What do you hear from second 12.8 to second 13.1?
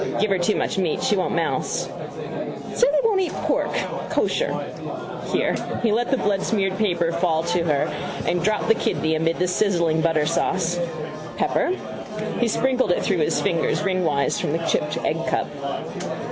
it